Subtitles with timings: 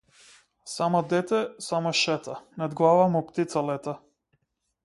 [0.75, 3.99] Само дете, само шета над глава му птица лета.